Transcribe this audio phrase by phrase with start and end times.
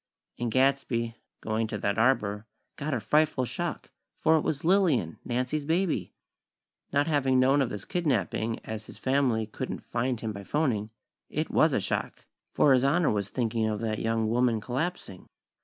[0.39, 5.63] And Gadsby, going to that arbor, got a frightful shock; for it was Lillian, Nancy's
[5.63, 6.15] baby!
[6.91, 10.89] Not having known of this "kidnapping" as his family couldn't find him by phoning,
[11.29, 15.27] it was a shock; for His Honor was thinking of that young woman collapsing.